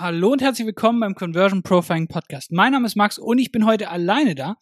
[0.00, 2.52] Hallo und herzlich willkommen beim Conversion Profiling Podcast.
[2.52, 4.54] Mein Name ist Max und ich bin heute alleine da.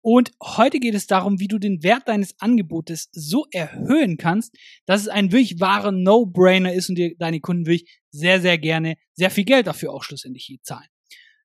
[0.00, 5.00] Und heute geht es darum, wie du den Wert deines Angebotes so erhöhen kannst, dass
[5.00, 9.32] es ein wirklich wahrer No-Brainer ist und dir deine Kunden wirklich sehr, sehr gerne sehr
[9.32, 10.86] viel Geld dafür auch schlussendlich zahlen.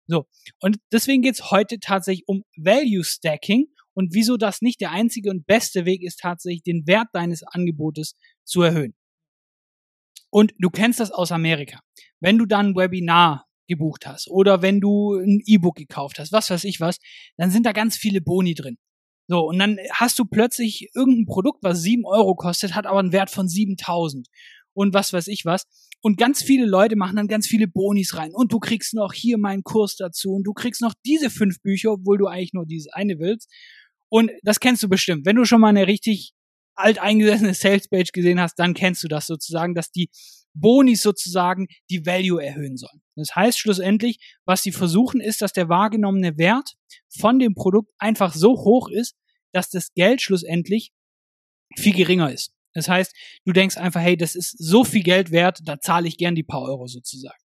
[0.06, 0.28] So,
[0.60, 3.66] und deswegen geht es heute tatsächlich um Value Stacking
[3.96, 8.14] und wieso das nicht der einzige und beste Weg ist, tatsächlich den Wert deines Angebotes
[8.44, 8.94] zu erhöhen.
[10.30, 11.80] Und du kennst das aus Amerika.
[12.22, 16.50] Wenn du dann ein Webinar gebucht hast oder wenn du ein E-Book gekauft hast, was
[16.50, 16.98] weiß ich was,
[17.38, 18.78] dann sind da ganz viele Boni drin.
[19.28, 23.14] So, und dann hast du plötzlich irgendein Produkt, was sieben Euro kostet, hat aber einen
[23.14, 24.28] Wert von 7000
[24.74, 25.66] und was weiß ich was.
[26.02, 28.32] Und ganz viele Leute machen dann ganz viele Bonis rein.
[28.34, 31.92] Und du kriegst noch hier meinen Kurs dazu und du kriegst noch diese fünf Bücher,
[31.94, 33.50] obwohl du eigentlich nur dieses eine willst.
[34.10, 35.26] Und das kennst du bestimmt.
[35.26, 36.34] Wenn du schon mal eine richtig
[36.76, 40.10] alteingesessene Salespage gesehen hast, dann kennst du das sozusagen, dass die
[40.54, 43.02] Bonis sozusagen die Value erhöhen sollen.
[43.16, 46.74] Das heißt schlussendlich, was sie versuchen, ist, dass der wahrgenommene Wert
[47.10, 49.16] von dem Produkt einfach so hoch ist,
[49.54, 50.92] dass das Geld schlussendlich
[51.78, 52.54] viel geringer ist.
[52.74, 53.14] Das heißt,
[53.46, 56.44] du denkst einfach, hey, das ist so viel Geld wert, da zahle ich gern die
[56.44, 57.38] paar Euro sozusagen.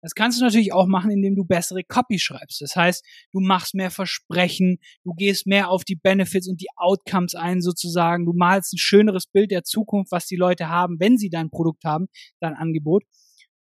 [0.00, 2.60] Das kannst du natürlich auch machen, indem du bessere Copy schreibst.
[2.60, 7.34] Das heißt, du machst mehr Versprechen, du gehst mehr auf die Benefits und die Outcomes
[7.34, 11.30] ein sozusagen, du malst ein schöneres Bild der Zukunft, was die Leute haben, wenn sie
[11.30, 12.06] dein Produkt haben,
[12.40, 13.04] dein Angebot.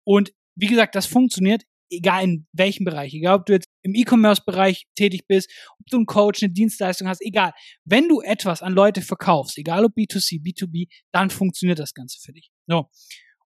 [0.04, 4.88] Und wie gesagt, das funktioniert, egal in welchem Bereich, egal ob du jetzt im E-Commerce-Bereich
[4.96, 7.54] tätig bist, ob du einen Coach, eine Dienstleistung hast, egal.
[7.86, 12.34] Wenn du etwas an Leute verkaufst, egal ob B2C, B2B, dann funktioniert das Ganze für
[12.34, 12.52] dich.
[12.68, 12.90] So.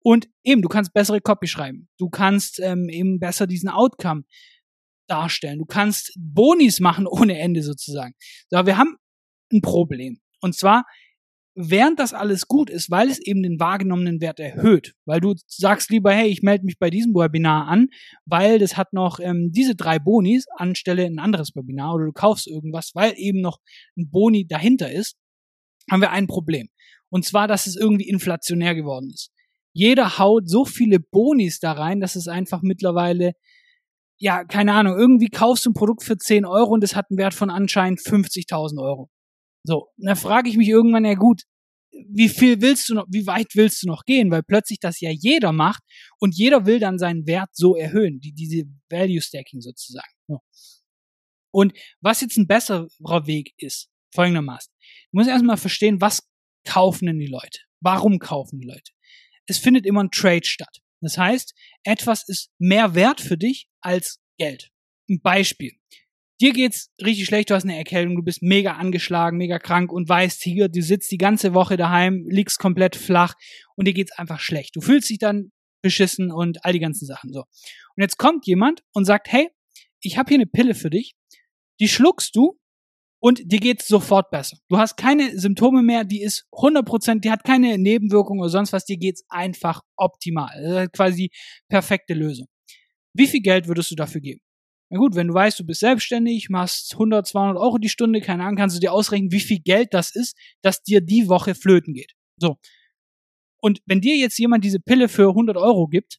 [0.03, 1.89] Und eben, du kannst bessere Copy schreiben.
[1.98, 4.25] Du kannst ähm, eben besser diesen Outcome
[5.06, 5.58] darstellen.
[5.58, 8.14] Du kannst Bonis machen ohne Ende sozusagen.
[8.50, 8.97] So, wir haben
[9.53, 10.19] ein Problem.
[10.41, 10.84] Und zwar,
[11.55, 15.91] während das alles gut ist, weil es eben den wahrgenommenen Wert erhöht, weil du sagst
[15.91, 17.89] lieber, hey, ich melde mich bei diesem Webinar an,
[18.25, 22.48] weil das hat noch ähm, diese drei Bonis anstelle ein anderes Webinar oder du kaufst
[22.48, 23.58] irgendwas, weil eben noch
[23.97, 25.17] ein Boni dahinter ist,
[25.91, 26.68] haben wir ein Problem.
[27.11, 29.31] Und zwar, dass es irgendwie inflationär geworden ist
[29.72, 33.33] jeder haut so viele Bonis da rein, dass es einfach mittlerweile,
[34.18, 37.18] ja, keine Ahnung, irgendwie kaufst du ein Produkt für 10 Euro und es hat einen
[37.18, 39.11] Wert von anscheinend 50.000 Euro.
[39.64, 41.42] So, da frage ich mich irgendwann, ja gut,
[42.08, 44.30] wie viel willst du noch, wie weit willst du noch gehen?
[44.30, 45.82] Weil plötzlich das ja jeder macht
[46.18, 50.12] und jeder will dann seinen Wert so erhöhen, die, diese Value Stacking sozusagen.
[50.27, 50.38] So.
[51.52, 54.72] Und was jetzt ein besserer Weg ist, folgendermaßen.
[55.11, 56.22] Du musst erstmal verstehen, was
[56.64, 57.61] kaufen denn die Leute?
[57.80, 58.92] Warum kaufen die Leute?
[59.47, 60.79] Es findet immer ein Trade statt.
[61.01, 61.55] Das heißt,
[61.85, 64.70] etwas ist mehr wert für dich als Geld.
[65.08, 65.73] Ein Beispiel.
[66.41, 70.08] Dir geht's richtig schlecht, du hast eine Erkältung, du bist mega angeschlagen, mega krank und
[70.08, 73.35] weißt hier, du sitzt die ganze Woche daheim, liegst komplett flach
[73.77, 74.75] und dir geht's einfach schlecht.
[74.75, 77.41] Du fühlst dich dann beschissen und all die ganzen Sachen so.
[77.41, 79.51] Und jetzt kommt jemand und sagt, hey,
[80.01, 81.14] ich habe hier eine Pille für dich,
[81.79, 82.59] die schluckst du
[83.22, 84.58] und dir geht's sofort besser.
[84.68, 88.84] Du hast keine Symptome mehr, die ist 100%, die hat keine Nebenwirkungen oder sonst was,
[88.84, 90.50] dir geht's einfach optimal.
[90.83, 91.30] Ist quasi
[91.68, 92.48] perfekte Lösung.
[93.14, 94.40] Wie viel Geld würdest du dafür geben?
[94.90, 98.42] Na gut, wenn du weißt, du bist selbstständig, machst 100, 200 Euro die Stunde, keine
[98.42, 101.94] Ahnung, kannst du dir ausrechnen, wie viel Geld das ist, dass dir die Woche flöten
[101.94, 102.12] geht.
[102.38, 102.56] So.
[103.61, 106.18] Und wenn dir jetzt jemand diese Pille für 100 Euro gibt,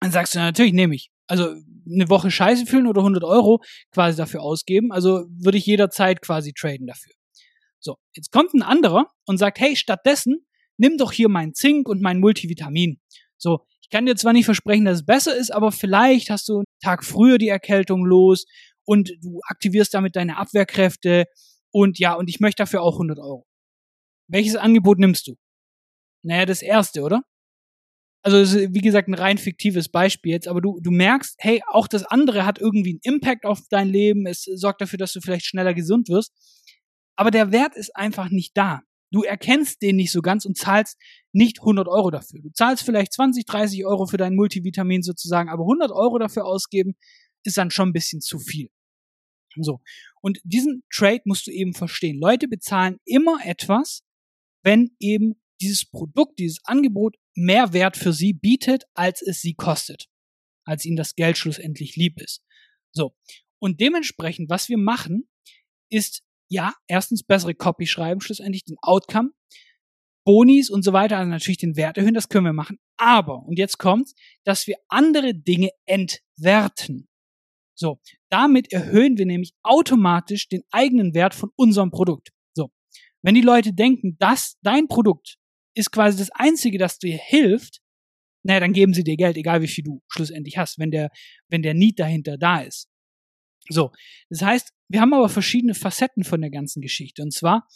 [0.00, 1.54] dann sagst du, natürlich nehme ich also
[1.90, 3.62] eine Woche Scheiße fühlen oder 100 Euro
[3.92, 4.92] quasi dafür ausgeben.
[4.92, 7.12] Also würde ich jederzeit quasi traden dafür.
[7.80, 10.46] So, jetzt kommt ein anderer und sagt, hey, stattdessen
[10.76, 13.00] nimm doch hier mein Zink und mein Multivitamin.
[13.36, 16.58] So, ich kann dir zwar nicht versprechen, dass es besser ist, aber vielleicht hast du
[16.58, 18.46] einen Tag früher die Erkältung los
[18.84, 21.26] und du aktivierst damit deine Abwehrkräfte
[21.70, 23.46] und ja, und ich möchte dafür auch 100 Euro.
[24.28, 25.36] Welches Angebot nimmst du?
[26.22, 27.22] Naja, das erste, oder?
[28.22, 28.38] Also
[28.72, 32.44] wie gesagt ein rein fiktives Beispiel jetzt, aber du, du merkst, hey, auch das andere
[32.44, 36.08] hat irgendwie einen Impact auf dein Leben, es sorgt dafür, dass du vielleicht schneller gesund
[36.08, 36.32] wirst,
[37.16, 38.82] aber der Wert ist einfach nicht da.
[39.10, 40.98] Du erkennst den nicht so ganz und zahlst
[41.32, 42.40] nicht 100 Euro dafür.
[42.42, 46.94] Du zahlst vielleicht 20, 30 Euro für dein Multivitamin sozusagen, aber 100 Euro dafür ausgeben
[47.44, 48.68] ist dann schon ein bisschen zu viel.
[49.56, 49.80] So.
[50.20, 52.18] Und diesen Trade musst du eben verstehen.
[52.20, 54.02] Leute bezahlen immer etwas,
[54.62, 60.08] wenn eben dieses Produkt, dieses Angebot mehr Wert für sie bietet, als es sie kostet,
[60.64, 62.42] als ihnen das Geld schlussendlich lieb ist.
[62.92, 63.14] So.
[63.60, 65.28] Und dementsprechend, was wir machen,
[65.90, 69.30] ist ja, erstens bessere Copy schreiben, schlussendlich den Outcome,
[70.24, 72.78] Bonis und so weiter, also natürlich den Wert erhöhen, das können wir machen.
[72.96, 74.14] Aber, und jetzt kommt's,
[74.44, 77.08] dass wir andere Dinge entwerten.
[77.74, 82.30] So, damit erhöhen wir nämlich automatisch den eigenen Wert von unserem Produkt.
[82.54, 82.70] So,
[83.22, 85.38] wenn die Leute denken, dass dein Produkt
[85.78, 87.80] ist quasi das Einzige, das dir hilft,
[88.42, 91.10] naja, dann geben sie dir Geld, egal wie viel du schlussendlich hast, wenn der,
[91.48, 92.88] wenn der Need dahinter da ist.
[93.68, 93.92] So.
[94.30, 97.22] Das heißt, wir haben aber verschiedene Facetten von der ganzen Geschichte.
[97.22, 97.66] Und zwar,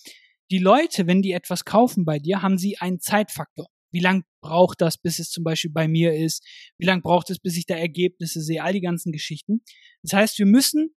[0.50, 3.68] die Leute, wenn die etwas kaufen bei dir, haben sie einen Zeitfaktor.
[3.92, 6.42] Wie lang braucht das, bis es zum Beispiel bei mir ist?
[6.78, 8.62] Wie lang braucht es, bis ich da Ergebnisse sehe?
[8.62, 9.62] All die ganzen Geschichten.
[10.02, 10.94] Das heißt, wir müssen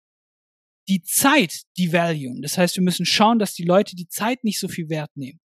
[0.88, 2.40] die Zeit die Value.
[2.42, 5.42] Das heißt, wir müssen schauen, dass die Leute die Zeit nicht so viel Wert nehmen.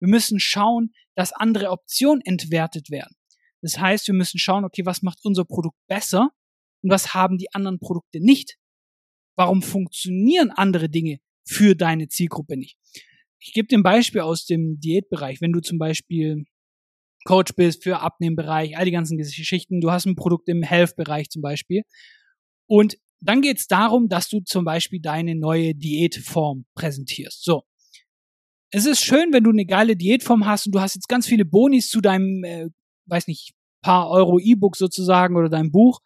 [0.00, 3.14] Wir müssen schauen, dass andere Optionen entwertet werden.
[3.60, 6.30] Das heißt, wir müssen schauen, okay, was macht unser Produkt besser
[6.82, 8.56] und was haben die anderen Produkte nicht?
[9.36, 12.76] Warum funktionieren andere Dinge für deine Zielgruppe nicht?
[13.40, 15.40] Ich gebe dir ein Beispiel aus dem Diätbereich.
[15.40, 16.44] Wenn du zum Beispiel
[17.24, 21.42] Coach bist für Abnehmbereich, all die ganzen Geschichten, du hast ein Produkt im Health-Bereich zum
[21.42, 21.82] Beispiel
[22.66, 27.42] und dann geht es darum, dass du zum Beispiel deine neue Diätform präsentierst.
[27.44, 27.64] So.
[28.70, 31.44] Es ist schön, wenn du eine geile Diätform hast und du hast jetzt ganz viele
[31.44, 32.68] Bonis zu deinem, äh,
[33.06, 36.00] weiß nicht, paar Euro E-Book sozusagen oder deinem Buch.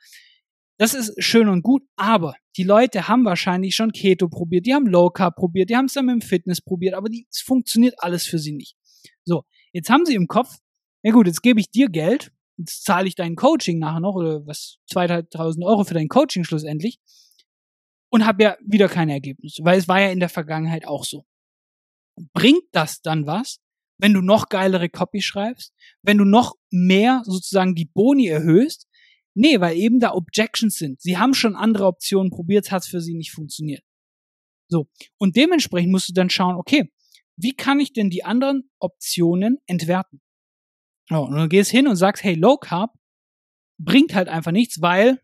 [0.79, 4.87] Das ist schön und gut, aber die Leute haben wahrscheinlich schon Keto probiert, die haben
[4.87, 7.95] Low Carb probiert, die haben es dann mit dem Fitness probiert, aber die, es funktioniert
[7.99, 8.77] alles für sie nicht.
[9.25, 10.59] So, jetzt haben sie im Kopf,
[11.03, 12.33] ja gut, jetzt gebe ich dir Geld
[12.63, 16.99] jetzt zahle ich dein Coaching nachher noch oder was, 2000 Euro für dein Coaching schlussendlich
[18.11, 21.25] und habe ja wieder keine Ergebnisse, weil es war ja in der Vergangenheit auch so.
[22.33, 23.61] Bringt das dann was,
[23.99, 25.73] wenn du noch geilere Copy schreibst,
[26.03, 28.89] wenn du noch mehr sozusagen die Boni erhöhst?
[29.35, 31.01] Nee, weil eben da Objections sind.
[31.01, 33.83] Sie haben schon andere Optionen probiert, hat für sie nicht funktioniert.
[34.69, 34.89] So.
[35.19, 36.91] Und dementsprechend musst du dann schauen, okay,
[37.37, 40.21] wie kann ich denn die anderen Optionen entwerten?
[41.11, 42.93] Oh, und du gehst hin und sagst, hey, Low Carb
[43.79, 45.21] bringt halt einfach nichts, weil,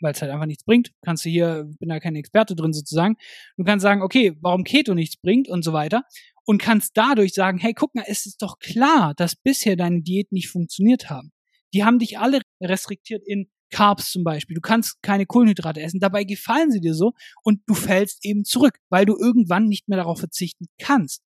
[0.00, 3.16] weil es halt einfach nichts bringt, kannst du hier, bin da kein Experte drin sozusagen,
[3.56, 6.04] du kannst sagen, okay, warum Keto nichts bringt und so weiter
[6.44, 10.34] und kannst dadurch sagen, hey, guck mal, es ist doch klar, dass bisher deine Diäten
[10.34, 11.32] nicht funktioniert haben.
[11.72, 14.54] Die haben dich alle restriktiert in Carbs zum Beispiel.
[14.54, 16.00] Du kannst keine Kohlenhydrate essen.
[16.00, 17.12] Dabei gefallen sie dir so
[17.44, 21.22] und du fällst eben zurück, weil du irgendwann nicht mehr darauf verzichten kannst.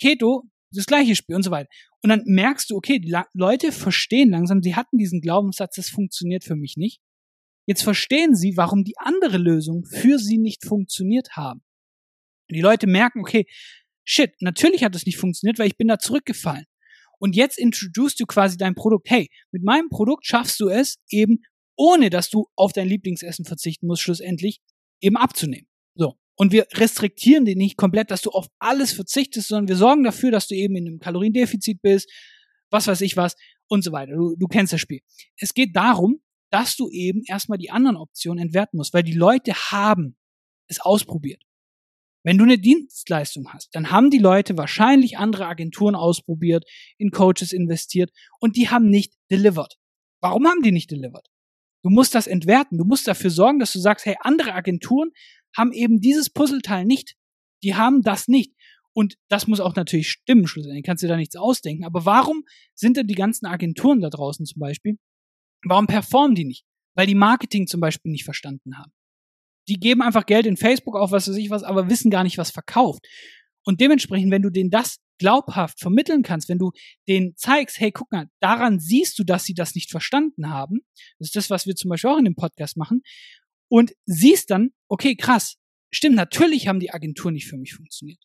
[0.00, 0.42] Keto
[0.72, 1.68] das gleiche Spiel und so weiter.
[2.02, 6.44] Und dann merkst du, okay, die Leute verstehen langsam, sie hatten diesen Glaubenssatz, das funktioniert
[6.44, 7.00] für mich nicht.
[7.66, 11.62] Jetzt verstehen sie, warum die andere Lösung für sie nicht funktioniert haben.
[12.50, 13.46] Die Leute merken, okay,
[14.04, 16.66] shit, natürlich hat das nicht funktioniert, weil ich bin da zurückgefallen.
[17.18, 19.10] Und jetzt introducest du quasi dein Produkt.
[19.10, 21.42] Hey, mit meinem Produkt schaffst du es eben,
[21.76, 24.60] ohne dass du auf dein Lieblingsessen verzichten musst, schlussendlich
[25.00, 25.66] eben abzunehmen.
[25.94, 26.18] So.
[26.36, 30.30] Und wir restriktieren den nicht komplett, dass du auf alles verzichtest, sondern wir sorgen dafür,
[30.30, 32.10] dass du eben in einem Kaloriendefizit bist,
[32.70, 33.34] was weiß ich was
[33.68, 34.12] und so weiter.
[34.12, 35.00] Du, du kennst das Spiel.
[35.38, 36.20] Es geht darum,
[36.50, 40.16] dass du eben erstmal die anderen Optionen entwerten musst, weil die Leute haben
[40.68, 41.42] es ausprobiert.
[42.24, 46.64] Wenn du eine Dienstleistung hast, dann haben die Leute wahrscheinlich andere Agenturen ausprobiert,
[46.98, 48.10] in Coaches investiert
[48.40, 49.76] und die haben nicht delivered.
[50.20, 51.28] Warum haben die nicht delivered?
[51.84, 52.78] Du musst das entwerten.
[52.78, 55.12] Du musst dafür sorgen, dass du sagst, hey, andere Agenturen
[55.56, 57.14] haben eben dieses Puzzleteil nicht.
[57.62, 58.54] Die haben das nicht.
[58.92, 60.84] Und das muss auch natürlich stimmen, schlussendlich.
[60.84, 61.84] Kannst du da nichts ausdenken.
[61.84, 62.42] Aber warum
[62.74, 64.98] sind denn die ganzen Agenturen da draußen zum Beispiel?
[65.64, 66.64] Warum performen die nicht?
[66.94, 68.92] Weil die Marketing zum Beispiel nicht verstanden haben.
[69.68, 72.38] Die geben einfach Geld in Facebook auf, was weiß ich was, aber wissen gar nicht,
[72.38, 73.06] was verkauft.
[73.64, 76.72] Und dementsprechend, wenn du denen das glaubhaft vermitteln kannst, wenn du
[77.08, 80.80] denen zeigst, hey, guck mal, daran siehst du, dass sie das nicht verstanden haben.
[81.18, 83.02] Das ist das, was wir zum Beispiel auch in dem Podcast machen
[83.68, 85.56] und siehst dann, okay, krass,
[85.90, 88.22] stimmt, natürlich haben die Agenturen nicht für mich funktioniert.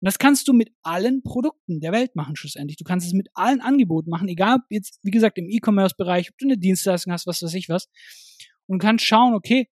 [0.00, 2.76] Und das kannst du mit allen Produkten der Welt machen, schlussendlich.
[2.76, 6.38] Du kannst es mit allen Angeboten machen, egal ob jetzt, wie gesagt, im E-Commerce-Bereich, ob
[6.38, 7.88] du eine Dienstleistung hast, was weiß ich was.
[8.66, 9.68] Und kannst schauen, okay,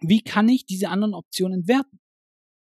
[0.00, 2.00] wie kann ich diese anderen Optionen entwerten?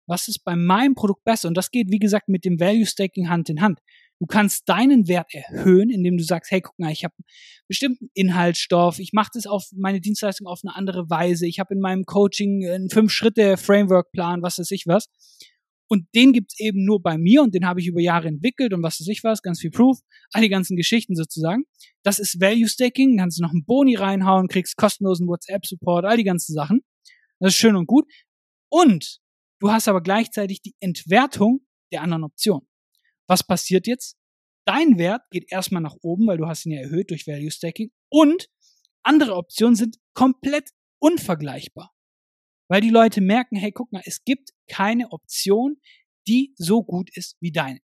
[0.08, 1.48] Was ist bei meinem Produkt besser?
[1.48, 3.80] Und das geht, wie gesagt, mit dem Value Staking Hand in Hand.
[4.20, 7.14] Du kannst deinen Wert erhöhen, indem du sagst, hey, guck mal, ich habe
[7.68, 11.82] bestimmten Inhaltsstoff, ich mache das auf meine Dienstleistung auf eine andere Weise, ich habe in
[11.82, 15.10] meinem Coaching einen Fünf-Schritte-Framework-Plan, was weiß ich was.
[15.88, 18.82] Und den gibt's eben nur bei mir und den habe ich über Jahre entwickelt und
[18.82, 20.00] was weiß ich was, ganz viel Proof,
[20.32, 21.66] all die ganzen Geschichten sozusagen.
[22.04, 26.24] Das ist Value Staking, kannst du noch einen Boni reinhauen, kriegst kostenlosen WhatsApp-Support, all die
[26.24, 26.82] ganzen Sachen.
[27.40, 28.06] Das ist schön und gut.
[28.70, 29.20] Und
[29.60, 31.62] du hast aber gleichzeitig die Entwertung
[31.92, 32.68] der anderen Optionen.
[33.28, 34.18] Was passiert jetzt?
[34.66, 37.92] Dein Wert geht erstmal nach oben, weil du hast ihn ja erhöht durch Value Stacking
[38.10, 38.48] und
[39.04, 41.95] andere Optionen sind komplett unvergleichbar.
[42.68, 45.78] Weil die Leute merken, hey, guck mal, es gibt keine Option,
[46.28, 47.80] die so gut ist wie deine.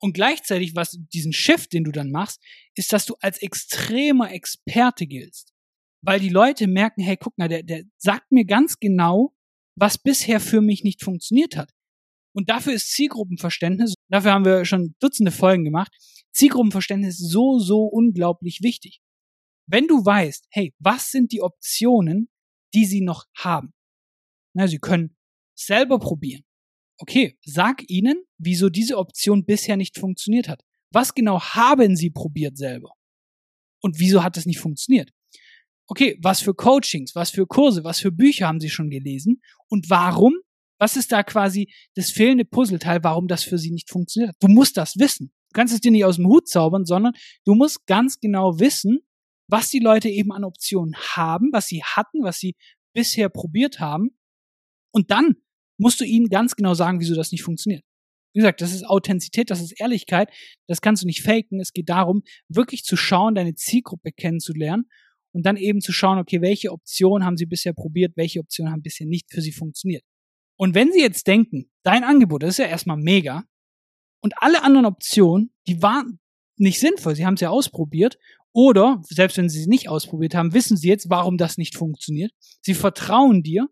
[0.00, 2.40] Und gleichzeitig, was diesen Shift, den du dann machst,
[2.74, 5.52] ist, dass du als extremer Experte giltst.
[6.00, 9.34] Weil die Leute merken, hey, guck mal, der, der sagt mir ganz genau,
[9.74, 11.72] was bisher für mich nicht funktioniert hat.
[12.34, 15.92] Und dafür ist Zielgruppenverständnis, dafür haben wir schon Dutzende Folgen gemacht,
[16.32, 19.00] Zielgruppenverständnis so, so unglaublich wichtig.
[19.66, 22.28] Wenn du weißt, hey, was sind die Optionen,
[22.74, 23.72] die sie noch haben?
[24.54, 25.16] Na, sie können
[25.54, 26.44] selber probieren.
[27.00, 30.62] Okay, sag ihnen, wieso diese Option bisher nicht funktioniert hat.
[30.90, 32.92] Was genau haben sie probiert selber?
[33.80, 35.10] Und wieso hat es nicht funktioniert?
[35.86, 39.40] Okay, was für Coachings, was für Kurse, was für Bücher haben sie schon gelesen?
[39.68, 40.34] Und warum?
[40.78, 44.36] Was ist da quasi das fehlende Puzzleteil, warum das für sie nicht funktioniert?
[44.40, 45.32] Du musst das wissen.
[45.50, 49.00] Du kannst es dir nicht aus dem Hut zaubern, sondern du musst ganz genau wissen,
[49.48, 52.54] was die Leute eben an Optionen haben, was sie hatten, was sie
[52.94, 54.10] bisher probiert haben.
[54.92, 55.36] Und dann
[55.78, 57.84] musst du ihnen ganz genau sagen, wieso das nicht funktioniert.
[58.34, 60.30] Wie gesagt, das ist Authentizität, das ist Ehrlichkeit,
[60.68, 61.60] das kannst du nicht faken.
[61.60, 64.84] Es geht darum, wirklich zu schauen, deine Zielgruppe kennenzulernen
[65.32, 68.82] und dann eben zu schauen, okay, welche Optionen haben sie bisher probiert, welche Optionen haben
[68.82, 70.04] bisher nicht für sie funktioniert.
[70.56, 73.44] Und wenn sie jetzt denken, dein Angebot, das ist ja erstmal mega,
[74.20, 76.18] und alle anderen Optionen, die waren
[76.56, 78.18] nicht sinnvoll, sie haben es ja ausprobiert,
[78.52, 82.32] oder selbst wenn sie es nicht ausprobiert haben, wissen sie jetzt, warum das nicht funktioniert.
[82.60, 83.68] Sie vertrauen dir,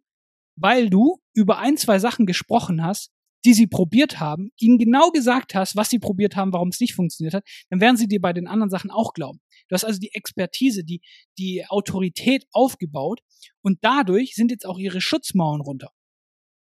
[0.57, 3.11] weil du über ein, zwei Sachen gesprochen hast,
[3.45, 6.95] die sie probiert haben, ihnen genau gesagt hast, was sie probiert haben, warum es nicht
[6.95, 9.41] funktioniert hat, dann werden sie dir bei den anderen Sachen auch glauben.
[9.69, 11.01] Du hast also die Expertise, die,
[11.39, 13.21] die Autorität aufgebaut
[13.63, 15.93] und dadurch sind jetzt auch ihre Schutzmauern runter.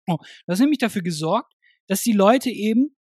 [0.07, 1.53] Oh, das ist nämlich dafür gesorgt,
[1.87, 2.95] dass die Leute eben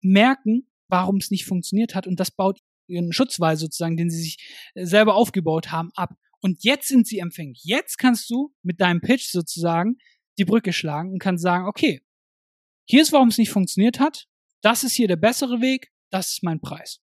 [0.00, 4.70] merken, warum es nicht funktioniert hat und das baut ihren Schutzwall sozusagen, den sie sich
[4.74, 6.14] äh, selber aufgebaut haben, ab.
[6.40, 7.62] Und jetzt sind sie empfänglich.
[7.64, 9.98] Jetzt kannst du mit deinem Pitch sozusagen
[10.38, 12.02] die Brücke schlagen und kannst sagen, okay,
[12.86, 14.26] hier ist, warum es nicht funktioniert hat.
[14.62, 15.92] Das ist hier der bessere Weg.
[16.10, 17.00] Das ist mein Preis.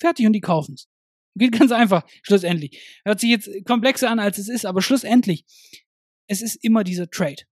[0.00, 0.88] Fertig und die kaufen es.
[1.34, 3.00] Geht ganz einfach, schlussendlich.
[3.04, 5.44] Hört sich jetzt komplexer an, als es ist, aber schlussendlich,
[6.26, 7.44] es ist immer dieser Trade.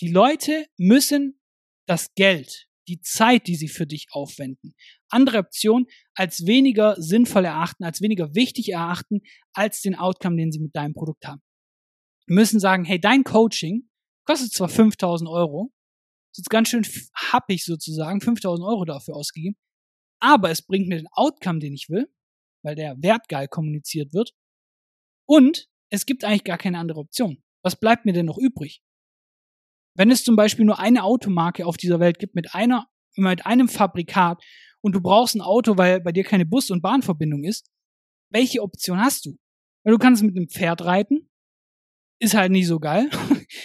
[0.00, 1.40] Die Leute müssen
[1.86, 4.74] das Geld, die Zeit, die sie für dich aufwenden,
[5.08, 9.20] andere Optionen als weniger sinnvoll erachten, als weniger wichtig erachten,
[9.52, 11.42] als den Outcome, den sie mit deinem Produkt haben.
[12.26, 13.88] Wir müssen sagen, hey, dein Coaching
[14.26, 15.72] kostet zwar 5000 Euro,
[16.32, 19.56] ist jetzt ganz schön happig sozusagen, 5000 Euro dafür ausgegeben,
[20.20, 22.08] aber es bringt mir den Outcome, den ich will,
[22.62, 24.32] weil der wertgeil kommuniziert wird
[25.26, 27.42] und es gibt eigentlich gar keine andere Option.
[27.62, 28.82] Was bleibt mir denn noch übrig?
[29.94, 32.86] Wenn es zum Beispiel nur eine Automarke auf dieser Welt gibt mit einer,
[33.16, 34.42] mit einem Fabrikat
[34.80, 37.70] und du brauchst ein Auto, weil bei dir keine Bus- und Bahnverbindung ist,
[38.30, 39.36] welche Option hast du?
[39.84, 41.30] Du kannst mit einem Pferd reiten,
[42.18, 43.10] ist halt nicht so geil.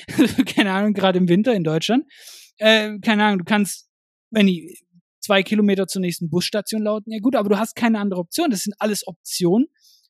[0.55, 2.05] keine Ahnung, gerade im Winter in Deutschland.
[2.57, 3.89] Äh, keine Ahnung, du kannst,
[4.31, 4.77] wenn die
[5.21, 8.51] zwei Kilometer zur nächsten Busstation lauten, ja gut, aber du hast keine andere Option.
[8.51, 9.67] Das sind alles Optionen,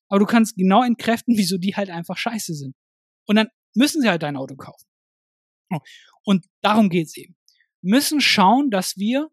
[0.08, 2.76] aber du kannst genau entkräften, wieso die halt einfach scheiße sind.
[3.28, 4.89] Und dann müssen sie halt dein Auto kaufen.
[6.24, 7.36] Und darum geht's eben.
[7.82, 9.30] Wir müssen schauen, dass wir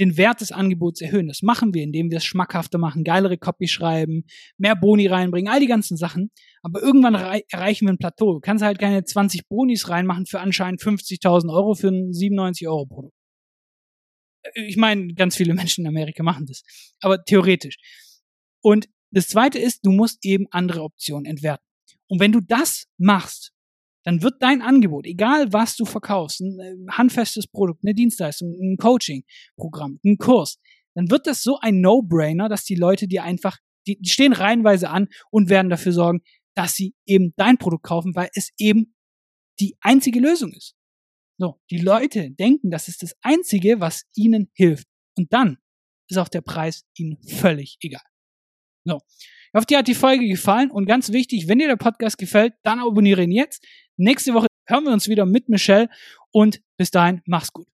[0.00, 1.28] den Wert des Angebots erhöhen.
[1.28, 4.24] Das machen wir, indem wir es schmackhafter machen, geilere Copy schreiben,
[4.56, 6.30] mehr Boni reinbringen, all die ganzen Sachen.
[6.62, 8.34] Aber irgendwann erreichen wir ein Plateau.
[8.34, 12.86] Du kannst halt keine 20 Bonis reinmachen für anscheinend 50.000 Euro für ein 97 Euro
[12.86, 13.14] Produkt.
[14.54, 16.62] Ich meine, ganz viele Menschen in Amerika machen das.
[17.00, 17.76] Aber theoretisch.
[18.62, 21.64] Und das zweite ist, du musst eben andere Optionen entwerten.
[22.08, 23.53] Und wenn du das machst,
[24.04, 28.76] dann wird dein Angebot, egal was du verkaufst, ein äh, handfestes Produkt, eine Dienstleistung, ein
[28.76, 30.60] Coaching-Programm, ein Kurs,
[30.94, 34.90] dann wird das so ein No-Brainer, dass die Leute dir einfach, die, die stehen reihenweise
[34.90, 36.20] an und werden dafür sorgen,
[36.54, 38.94] dass sie eben dein Produkt kaufen, weil es eben
[39.58, 40.76] die einzige Lösung ist.
[41.38, 44.86] So, die Leute denken, das ist das einzige, was ihnen hilft.
[45.16, 45.58] Und dann
[46.08, 48.04] ist auch der Preis ihnen völlig egal.
[48.84, 49.00] So.
[49.08, 52.54] Ich hoffe, dir hat die Folge gefallen und ganz wichtig, wenn dir der Podcast gefällt,
[52.62, 53.64] dann abonniere ihn jetzt.
[53.96, 55.88] Nächste Woche hören wir uns wieder mit Michelle
[56.32, 57.66] und bis dahin, mach's gut.